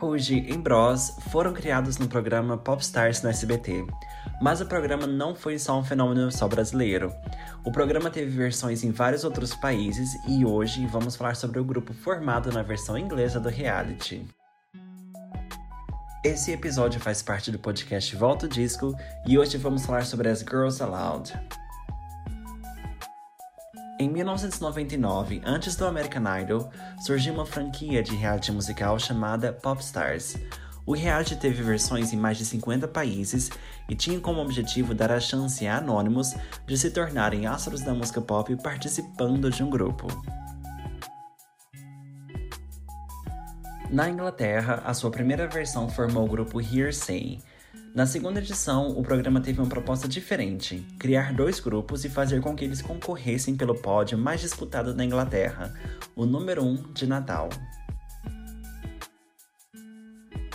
[0.00, 3.86] Ruge e Bros foram criados no programa Popstars no SBT,
[4.40, 7.12] mas o programa não foi só um fenômeno só brasileiro.
[7.66, 11.92] O programa teve versões em vários outros países e hoje vamos falar sobre o grupo
[11.92, 14.26] formado na versão inglesa do reality.
[16.24, 18.96] Esse episódio faz parte do podcast Volta o Disco
[19.26, 21.30] e hoje vamos falar sobre as Girls Aloud.
[24.00, 26.70] Em 1999, antes do American Idol,
[27.04, 30.38] surgiu uma franquia de reality musical chamada Popstars.
[30.86, 33.50] O reality teve versões em mais de 50 países
[33.90, 36.34] e tinha como objetivo dar a chance a anônimos
[36.66, 40.06] de se tornarem astros da música pop participando de um grupo.
[43.90, 47.42] Na Inglaterra, a sua primeira versão formou o grupo Hearsay,
[47.92, 52.54] na segunda edição, o programa teve uma proposta diferente: criar dois grupos e fazer com
[52.54, 55.74] que eles concorressem pelo pódio mais disputado da Inglaterra,
[56.14, 57.48] o número 1 um de Natal.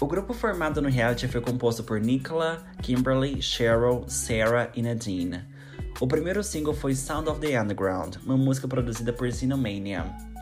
[0.00, 5.44] O grupo formado no reality foi composto por Nicola, Kimberly, Cheryl, Sarah e Nadine.
[6.00, 10.33] O primeiro single foi Sound of the Underground, uma música produzida por Xenomania.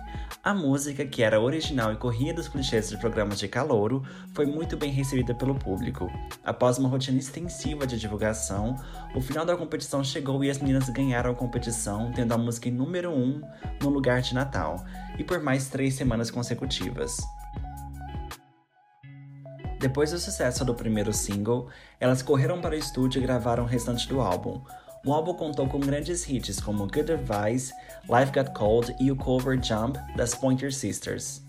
[0.44, 4.02] A música, que era original e corria dos clichês de programas de calouro,
[4.34, 6.10] foi muito bem recebida pelo público.
[6.42, 8.74] Após uma rotina extensiva de divulgação,
[9.14, 12.72] o final da competição chegou e as meninas ganharam a competição, tendo a música em
[12.72, 13.40] número 1 um
[13.80, 14.84] no lugar de Natal,
[15.16, 17.18] e por mais três semanas consecutivas.
[19.78, 21.68] Depois do sucesso do primeiro single,
[22.00, 24.60] elas correram para o estúdio e gravaram o restante do álbum,
[25.04, 27.72] o álbum contou com grandes hits como Good Advice,
[28.04, 31.42] Life Got Cold e o cover Jump das Pointer Sisters.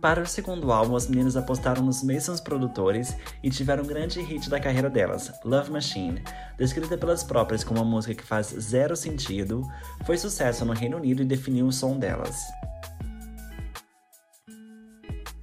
[0.00, 4.48] Para o segundo álbum, as meninas apostaram nos mesmos produtores e tiveram um grande hit
[4.48, 6.22] da carreira delas, Love Machine,
[6.56, 9.62] descrita pelas próprias como uma música que faz zero sentido,
[10.04, 12.44] foi sucesso no Reino Unido e definiu o som delas.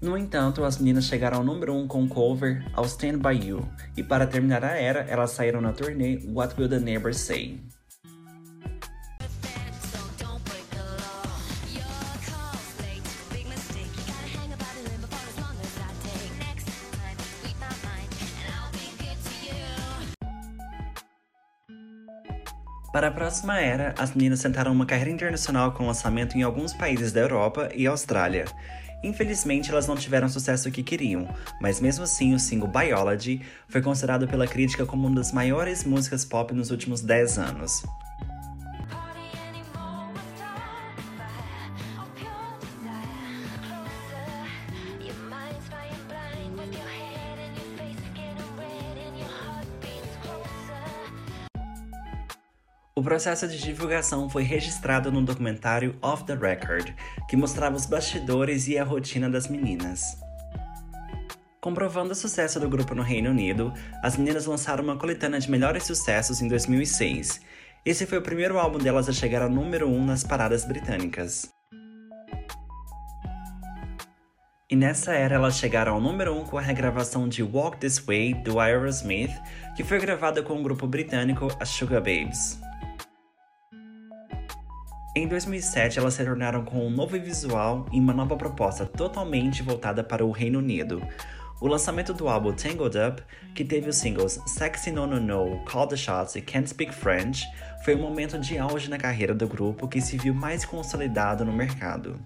[0.03, 3.65] No entanto, as meninas chegaram ao número 1 um com cover I'll Stand By You,
[3.95, 7.61] e para terminar a era, elas saíram na turnê What Will the Neighbors Say.
[22.91, 27.13] Para a próxima era, as meninas tentaram uma carreira internacional com lançamento em alguns países
[27.13, 28.45] da Europa e Austrália.
[29.03, 31.27] Infelizmente, elas não tiveram o sucesso que queriam,
[31.59, 36.23] mas mesmo assim, o single Biology foi considerado pela crítica como uma das maiores músicas
[36.23, 37.83] pop nos últimos 10 anos.
[52.95, 56.93] O processo de divulgação foi registrado no documentário Off the Record,
[57.27, 60.15] que mostrava os bastidores e a rotina das meninas.
[61.59, 63.73] Comprovando o sucesso do grupo no Reino Unido,
[64.03, 67.41] as meninas lançaram uma coletânea de melhores sucessos em 2006.
[67.83, 71.51] Esse foi o primeiro álbum delas a chegar ao número 1 um nas paradas britânicas.
[74.69, 77.97] E nessa era elas chegaram ao número 1 um com a regravação de Walk This
[77.97, 79.33] Way do Aerosmith,
[79.75, 82.61] que foi gravada com o grupo britânico as Sugar Babes.
[85.15, 90.03] Em 2007, elas se tornaram com um novo visual e uma nova proposta totalmente voltada
[90.03, 91.07] para o Reino Unido.
[91.61, 93.21] O lançamento do álbum Tangled Up,
[93.53, 97.45] que teve os singles Sexy No No No, Call the Shots e Can't Speak French,
[97.85, 101.53] foi um momento de auge na carreira do grupo que se viu mais consolidado no
[101.53, 102.19] mercado.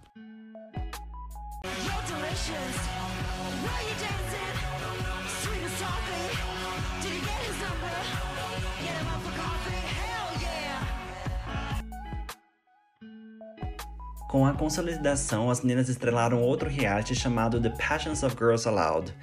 [14.27, 19.13] Com a consolidação, as meninas estrelaram outro reality chamado The Passions of Girls Aloud,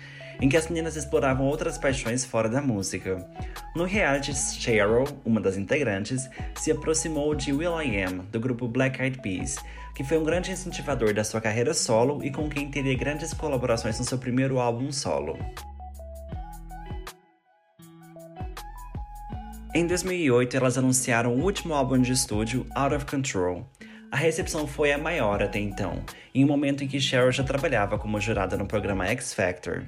[0.40, 3.28] em que as meninas exploravam outras paixões fora da música.
[3.76, 6.26] No reality, Cheryl, uma das integrantes,
[6.56, 9.56] se aproximou de Will I Am, do grupo Black Eyed Peas,
[9.94, 13.98] que foi um grande incentivador da sua carreira solo e com quem teria grandes colaborações
[13.98, 15.38] no seu primeiro álbum solo.
[19.74, 23.68] Em 2008, elas anunciaram o último álbum de estúdio, Out of Control.
[24.14, 26.00] A recepção foi a maior até então,
[26.32, 29.86] em um momento em que Cheryl já trabalhava como jurada no programa X Factor.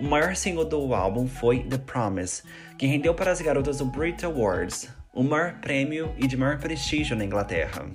[0.00, 2.42] O maior single do álbum foi The Promise,
[2.76, 7.14] que rendeu para as garotas o Brit Awards, o maior prêmio e de maior prestígio
[7.14, 7.86] na Inglaterra.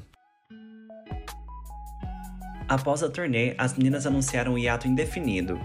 [2.69, 5.59] Após a turnê, as meninas anunciaram um hiato indefinido.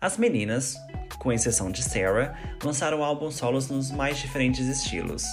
[0.00, 0.76] As meninas,
[1.18, 5.24] com exceção de Sarah, lançaram álbuns solos nos mais diferentes estilos.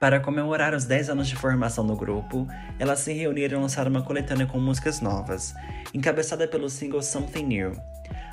[0.00, 2.48] Para comemorar os 10 anos de formação do grupo,
[2.78, 5.54] elas se reuniram e lançaram uma coletânea com músicas novas,
[5.92, 7.76] encabeçada pelo single Something New.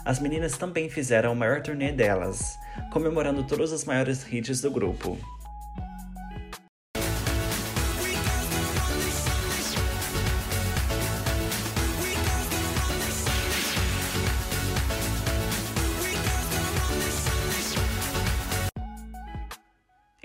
[0.06, 2.58] As meninas também fizeram o maior turnê delas,
[2.90, 5.18] comemorando todos os maiores hits do grupo.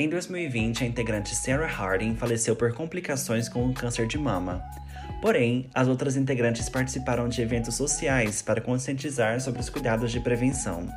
[0.02, 4.60] Em 2020, a integrante Sarah Harding faleceu por complicações com o câncer de mama.
[5.20, 10.88] Porém, as outras integrantes participaram de eventos sociais para conscientizar sobre os cuidados de prevenção.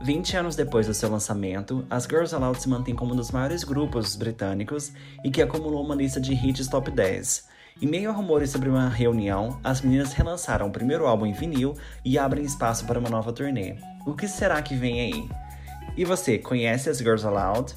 [0.00, 3.62] 20 anos depois do seu lançamento, as Girls Aloud se mantêm como um dos maiores
[3.62, 4.90] grupos britânicos
[5.22, 7.46] e que acumulou uma lista de hits top 10.
[7.82, 11.76] Em meio a rumores sobre uma reunião, as meninas relançaram o primeiro álbum em vinil
[12.02, 13.76] e abrem espaço para uma nova turnê.
[14.06, 15.28] O que será que vem aí?
[15.96, 17.74] E você, conhece as Girls Aloud?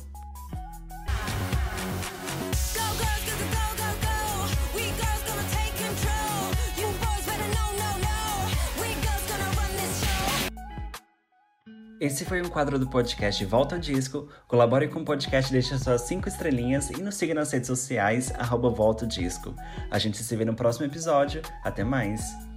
[12.03, 14.27] Esse foi um quadro do podcast Volta Disco.
[14.45, 18.69] Colabore com o podcast, deixe suas 5 estrelinhas e nos siga nas redes sociais, arroba
[18.69, 19.55] Volta Disco.
[19.89, 21.41] A gente se vê no próximo episódio.
[21.63, 22.52] Até mais!